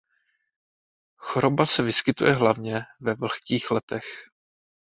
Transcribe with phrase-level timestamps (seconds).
[1.17, 4.03] Choroba se vyskytuje hlavně ve vlhkých letech.